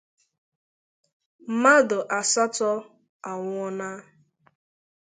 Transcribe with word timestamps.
mmadụ 1.57 1.97
asatọ 2.19 2.69
anwụọna 3.29 3.89